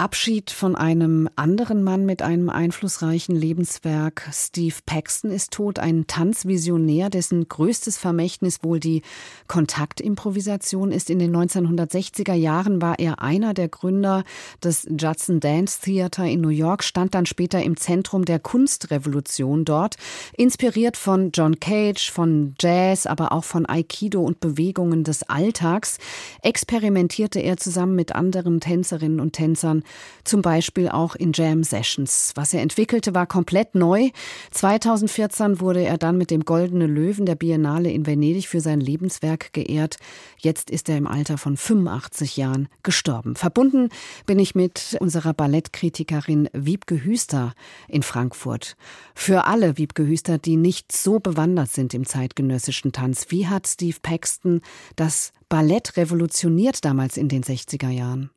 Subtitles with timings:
[0.00, 4.28] Abschied von einem anderen Mann mit einem einflussreichen Lebenswerk.
[4.32, 9.02] Steve Paxton ist tot, ein Tanzvisionär, dessen größtes Vermächtnis wohl die
[9.48, 11.10] Kontaktimprovisation ist.
[11.10, 14.22] In den 1960er Jahren war er einer der Gründer
[14.62, 19.96] des Judson Dance Theater in New York, stand dann später im Zentrum der Kunstrevolution dort,
[20.36, 25.98] inspiriert von John Cage, von Jazz, aber auch von Aikido und Bewegungen des Alltags,
[26.42, 29.82] experimentierte er zusammen mit anderen Tänzerinnen und Tänzern
[30.24, 32.32] zum Beispiel auch in Jam Sessions.
[32.34, 34.10] Was er entwickelte, war komplett neu.
[34.50, 39.52] 2014 wurde er dann mit dem Goldene Löwen der Biennale in Venedig für sein Lebenswerk
[39.52, 39.96] geehrt.
[40.38, 43.36] Jetzt ist er im Alter von 85 Jahren gestorben.
[43.36, 43.88] Verbunden
[44.26, 47.54] bin ich mit unserer Ballettkritikerin Wiebke Hüster
[47.88, 48.76] in Frankfurt.
[49.14, 53.96] Für alle Wiebke Hüster, die nicht so bewandert sind im zeitgenössischen Tanz, wie hat Steve
[54.02, 54.60] Paxton
[54.96, 58.30] das Ballett revolutioniert damals in den 60er Jahren?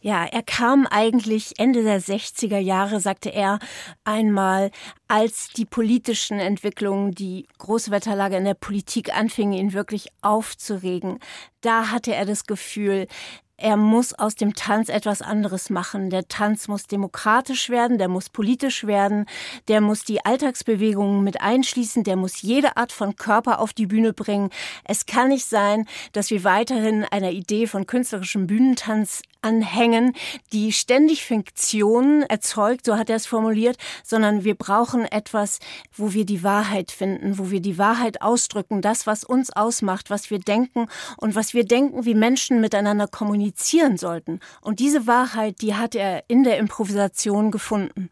[0.00, 3.58] Ja, er kam eigentlich Ende der 60er Jahre, sagte er
[4.04, 4.70] einmal,
[5.08, 11.18] als die politischen Entwicklungen, die große Wetterlage in der Politik anfingen, ihn wirklich aufzuregen.
[11.60, 13.08] Da hatte er das Gefühl,
[13.56, 16.10] er muss aus dem Tanz etwas anderes machen.
[16.10, 19.26] Der Tanz muss demokratisch werden, der muss politisch werden,
[19.68, 24.12] der muss die Alltagsbewegungen mit einschließen, der muss jede Art von Körper auf die Bühne
[24.12, 24.50] bringen.
[24.84, 30.14] Es kann nicht sein, dass wir weiterhin einer Idee von künstlerischem Bühnentanz anhängen,
[30.52, 35.58] die ständig Fiktionen erzeugt, so hat er es formuliert, sondern wir brauchen etwas,
[35.92, 40.30] wo wir die Wahrheit finden, wo wir die Wahrheit ausdrücken, das, was uns ausmacht, was
[40.30, 44.40] wir denken und was wir denken, wie Menschen miteinander kommunizieren sollten.
[44.60, 48.10] Und diese Wahrheit, die hat er in der Improvisation gefunden.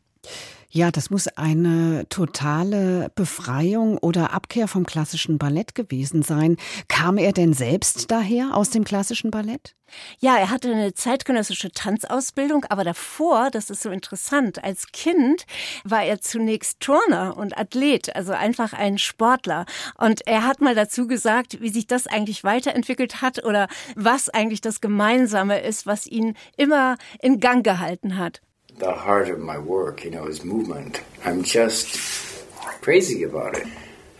[0.74, 6.56] Ja, das muss eine totale Befreiung oder Abkehr vom klassischen Ballett gewesen sein.
[6.88, 9.74] Kam er denn selbst daher aus dem klassischen Ballett?
[10.18, 15.44] Ja, er hatte eine zeitgenössische Tanzausbildung, aber davor, das ist so interessant, als Kind
[15.84, 19.66] war er zunächst Turner und Athlet, also einfach ein Sportler.
[19.98, 24.62] Und er hat mal dazu gesagt, wie sich das eigentlich weiterentwickelt hat oder was eigentlich
[24.62, 28.40] das Gemeinsame ist, was ihn immer in Gang gehalten hat.
[28.78, 31.02] The heart of my work, you know, is movement.
[31.24, 32.46] I'm just
[32.80, 33.66] crazy about it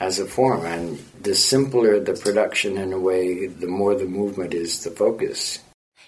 [0.01, 0.65] as a form.
[0.67, 5.59] And the simpler the production in a way, the more the movement is the focus.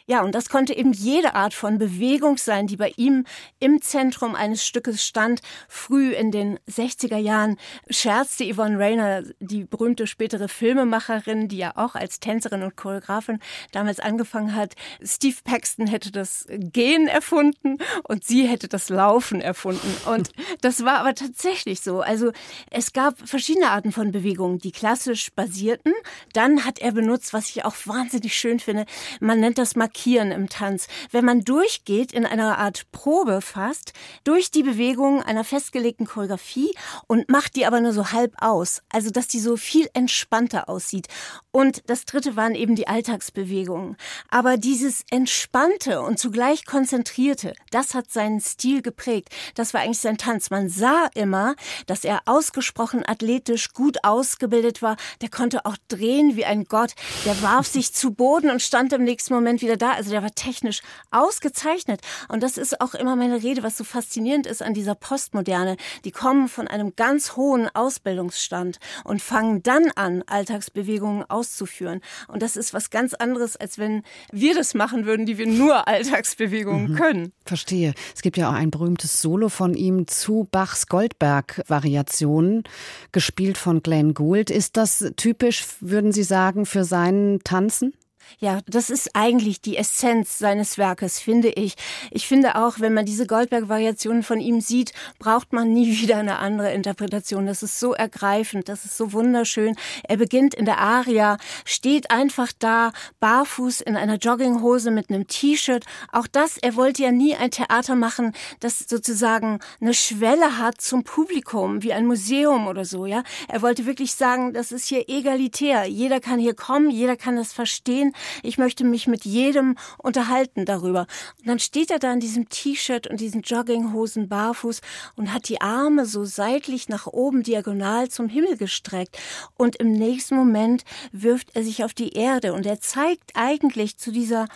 [0.07, 3.25] Ja, und das konnte eben jede Art von Bewegung sein, die bei ihm
[3.59, 5.41] im Zentrum eines Stückes stand.
[5.67, 7.57] Früh in den 60er Jahren
[7.89, 13.39] scherzte Yvonne Rainer, die berühmte spätere Filmemacherin, die ja auch als Tänzerin und Choreografin
[13.73, 14.75] damals angefangen hat.
[15.03, 19.97] Steve Paxton hätte das Gehen erfunden und sie hätte das Laufen erfunden.
[20.05, 22.03] Und das war aber tatsächlich so.
[22.03, 22.31] Also
[22.71, 25.95] es gab verschiedene Arten von Bewegungen, die klassisch basierten.
[26.35, 28.85] Dann hat er benutzt, was ich auch wahnsinnig schön finde,
[29.21, 30.89] man nennt das mal Markieren im Tanz.
[31.13, 33.93] Wenn man durchgeht in einer Art Probe fast,
[34.25, 36.75] durch die Bewegung einer festgelegten Choreografie
[37.07, 38.83] und macht die aber nur so halb aus.
[38.93, 41.07] Also, dass die so viel entspannter aussieht.
[41.53, 43.97] Und das dritte waren eben die Alltagsbewegungen.
[44.29, 49.29] Aber dieses entspannte und zugleich konzentrierte, das hat seinen Stil geprägt.
[49.55, 50.51] Das war eigentlich sein Tanz.
[50.51, 51.55] Man sah immer,
[51.87, 54.97] dass er ausgesprochen athletisch gut ausgebildet war.
[55.21, 56.95] Der konnte auch drehen wie ein Gott.
[57.25, 59.93] Der warf sich zu Boden und stand im nächsten Moment wieder da.
[59.93, 60.81] Also der war technisch
[61.11, 62.01] ausgezeichnet.
[62.29, 65.77] Und das ist auch immer meine Rede, was so faszinierend ist an dieser Postmoderne.
[66.05, 72.01] Die kommen von einem ganz hohen Ausbildungsstand und fangen dann an, Alltagsbewegungen auszuführen.
[72.29, 74.03] Und das ist was ganz anderes, als wenn
[74.33, 76.97] wir das machen würden, die wir nur Alltagsbewegungen mhm.
[76.97, 77.33] können.
[77.45, 77.95] Verstehe.
[78.15, 82.65] Es gibt ja auch ein berühmtes Solo von ihm zu Bachs Goldberg-Variationen,
[83.13, 84.51] gespielt von Glenn Gould.
[84.51, 87.95] Ist das typisch, würden Sie sagen, für seinen Tanzen?
[88.39, 91.75] Ja, das ist eigentlich die Essenz seines Werkes, finde ich.
[92.11, 96.39] Ich finde auch, wenn man diese Goldberg-Variationen von ihm sieht, braucht man nie wieder eine
[96.39, 97.47] andere Interpretation.
[97.47, 99.77] Das ist so ergreifend, das ist so wunderschön.
[100.05, 105.85] Er beginnt in der Aria, steht einfach da, barfuß in einer Jogginghose mit einem T-Shirt.
[106.13, 111.05] Auch das, er wollte ja nie ein Theater machen, das sozusagen eine Schwelle hat zum
[111.05, 113.23] Publikum, wie ein Museum oder so, ja.
[113.49, 115.85] Er wollte wirklich sagen, das ist hier egalitär.
[115.85, 121.07] Jeder kann hier kommen, jeder kann das verstehen ich möchte mich mit jedem unterhalten darüber.
[121.39, 124.81] Und dann steht er da in diesem T-Shirt und diesen Jogginghosen barfuß
[125.17, 129.19] und hat die Arme so seitlich nach oben diagonal zum Himmel gestreckt.
[129.57, 134.13] Und im nächsten Moment wirft er sich auf die Erde und er zeigt eigentlich zu
[134.13, 134.49] dieser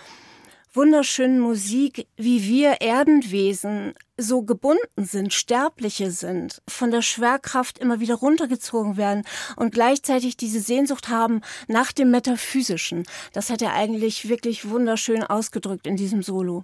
[0.78, 8.14] wunderschönen Musik, wie wir Erdenwesen so gebunden sind, Sterbliche sind, von der Schwerkraft immer wieder
[8.14, 9.24] runtergezogen werden
[9.56, 13.02] und gleichzeitig diese Sehnsucht haben nach dem Metaphysischen.
[13.32, 16.62] Das hat er eigentlich wirklich wunderschön ausgedrückt in diesem Solo.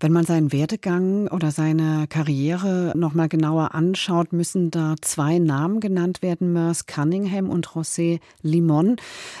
[0.00, 5.80] Wenn man seinen Werdegang oder seine Karriere noch mal genauer anschaut, müssen da zwei Namen
[5.80, 8.94] genannt werden, Merce Cunningham und José Limon.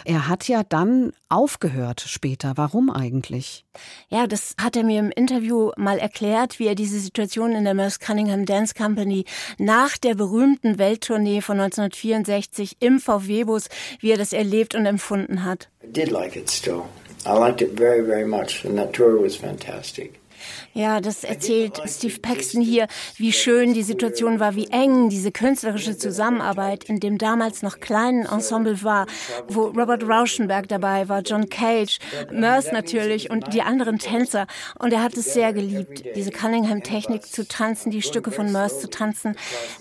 [0.04, 2.54] Er hat ja dann aufgehört später.
[2.56, 3.64] Warum eigentlich?
[4.08, 7.74] Ja, das hat er mir im Interview mal erklärt, wie er diese Situation in der
[7.74, 9.26] Merce Cunningham Dance Company
[9.58, 13.68] nach der berühmten Welttournee von 1964 im VW-Bus,
[14.00, 15.68] wie er das erlebt und empfunden hat.
[15.84, 16.82] I did like it still.
[17.26, 20.20] I liked it very, very much, and that tour was fantastic.
[20.74, 22.86] Ja, das erzählt Steve Paxton hier,
[23.16, 28.26] wie schön die Situation war, wie eng diese künstlerische Zusammenarbeit in dem damals noch kleinen
[28.26, 29.06] Ensemble war,
[29.48, 31.98] wo Robert Rauschenberg dabei war, John Cage,
[32.30, 34.46] Merce natürlich und die anderen Tänzer.
[34.78, 38.90] Und er hat es sehr geliebt, diese Cunningham-Technik zu tanzen, die Stücke von Merce zu
[38.90, 39.36] tanzen.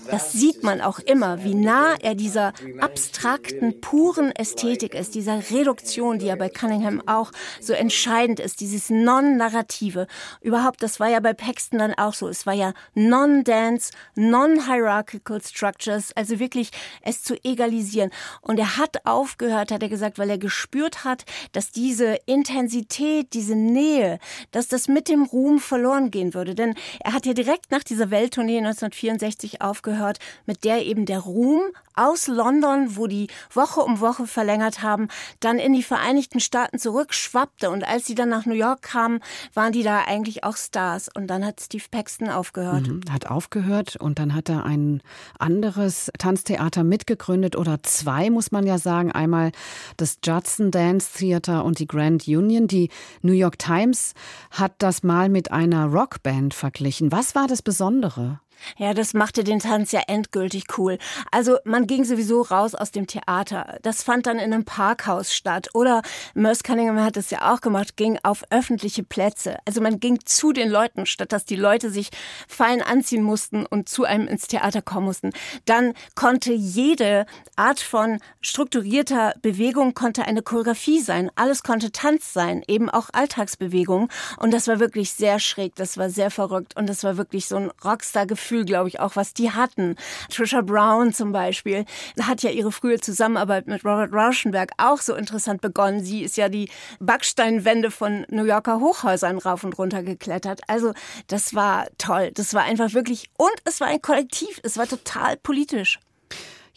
[0.10, 6.20] Das sieht man auch immer, wie nah er dieser abstrakten, puren Ästhetik ist, dieser Reduktion,
[6.20, 7.32] die ja bei Cunningham auch
[7.62, 10.08] so entscheidend ist, dieses Non-Narrative.
[10.58, 12.28] Überhaupt das war ja bei Paxton dann auch so.
[12.28, 16.72] Es war ja Non-Dance, Non-Hierarchical Structures, also wirklich
[17.04, 18.10] es zu egalisieren.
[18.42, 23.56] Und er hat aufgehört, hat er gesagt, weil er gespürt hat, dass diese Intensität, diese
[23.56, 24.18] Nähe,
[24.50, 26.56] dass das mit dem Ruhm verloren gehen würde.
[26.56, 30.18] Denn er hat ja direkt nach dieser Welttournee 1964 aufgehört,
[30.48, 31.62] mit der eben der Ruhm
[31.98, 35.08] aus London, wo die Woche um Woche verlängert haben,
[35.40, 37.70] dann in die Vereinigten Staaten zurückschwappte.
[37.70, 39.20] Und als sie dann nach New York kamen,
[39.54, 42.88] waren die da eigentlich auch Stars und dann hat Steve Paxton aufgehört.
[42.88, 45.02] Mhm, hat aufgehört und dann hat er ein
[45.40, 49.12] anderes Tanztheater mitgegründet oder zwei, muss man ja sagen.
[49.12, 49.52] Einmal
[49.98, 52.68] das Judson Dance Theater und die Grand Union.
[52.68, 52.90] Die
[53.22, 54.14] New York Times
[54.52, 57.12] hat das mal mit einer Rockband verglichen.
[57.12, 58.40] Was war das Besondere?
[58.78, 60.98] Ja, das machte den Tanz ja endgültig cool.
[61.32, 63.78] Also man ging sowieso raus aus dem Theater.
[63.82, 65.70] Das fand dann in einem Parkhaus statt.
[65.74, 66.02] Oder
[66.34, 69.58] Merce Cunningham hat es ja auch gemacht, ging auf öffentliche Plätze.
[69.66, 72.10] Also man ging zu den Leuten, statt dass die Leute sich
[72.48, 75.32] fein anziehen mussten und zu einem ins Theater kommen mussten.
[75.66, 77.26] Dann konnte jede
[77.56, 81.32] Art von strukturierter Bewegung konnte eine Choreografie sein.
[81.36, 84.10] Alles konnte Tanz sein, eben auch Alltagsbewegung.
[84.38, 87.56] Und das war wirklich sehr schräg, das war sehr verrückt und das war wirklich so
[87.56, 89.98] ein Rockstar-Gefühl Gefühl, glaube ich, auch, was die hatten.
[90.30, 91.84] Trisha Brown zum Beispiel
[92.22, 96.02] hat ja ihre frühe Zusammenarbeit mit Robert Rauschenberg auch so interessant begonnen.
[96.02, 96.70] Sie ist ja die
[97.02, 100.62] Backsteinwände von New Yorker Hochhäusern rauf und runter geklettert.
[100.68, 100.94] Also
[101.28, 102.32] das war toll.
[102.36, 104.62] Das war einfach wirklich, und es war ein Kollektiv.
[104.64, 106.00] Es war total politisch.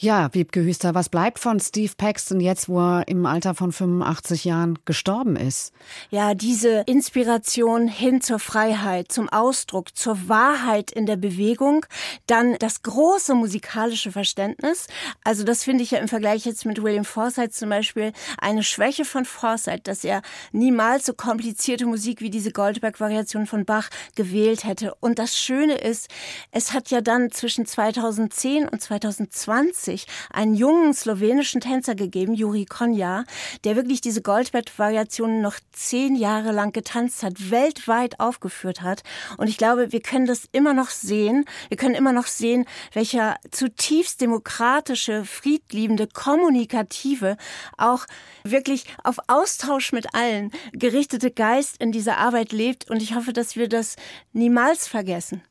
[0.02, 4.47] Ja, Wiebke Hüster, was bleibt von Steve Paxton jetzt, wo er im Alter von 85
[4.47, 5.75] Jahren gestorben ist?
[6.08, 11.85] Ja, diese Inspiration hin zur Freiheit, zum Ausdruck, zur Wahrheit in der Bewegung,
[12.26, 14.87] dann das große musikalische Verständnis.
[15.23, 19.05] Also das finde ich ja im Vergleich jetzt mit William Forsythe zum Beispiel eine Schwäche
[19.05, 20.23] von Forsythe, dass er
[20.53, 24.94] niemals so komplizierte Musik wie diese Goldberg-Variation von Bach gewählt hätte.
[25.00, 26.08] Und das Schöne ist,
[26.53, 32.65] es hat ja dann zwischen 2010 und 2020 1990 einen jungen slowenischen Tänzer gegeben, Juri
[32.65, 33.25] Konja,
[33.65, 39.03] der wirklich diese Goldbett-Variationen noch zehn Jahre lang getanzt hat, weltweit aufgeführt hat.
[39.37, 41.45] Und ich glaube, wir können das immer noch sehen.
[41.69, 47.37] Wir können immer noch sehen, welcher zutiefst demokratische, friedliebende, kommunikative,
[47.77, 48.07] auch
[48.45, 52.91] wirklich auf Austausch mit allen gerichtete Geist in dieser Arbeit lebt.
[52.91, 53.97] Und ich hoffe, dass wir das
[54.32, 55.43] niemals vergessen.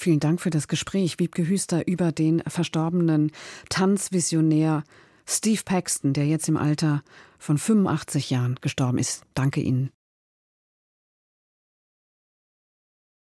[0.00, 3.32] Vielen Dank für das Gespräch, Wiebke Hüster, über den verstorbenen
[3.68, 4.84] Tanzvisionär
[5.26, 7.02] Steve Paxton, der jetzt im Alter
[7.36, 9.24] von 85 Jahren gestorben ist.
[9.34, 9.90] Danke Ihnen.